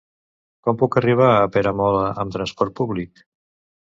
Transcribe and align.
Com 0.67 0.77
puc 0.83 0.95
arribar 1.01 1.27
a 1.33 1.45
Peramola 1.57 2.07
amb 2.25 2.37
trasport 2.39 2.77
públic? 2.81 3.23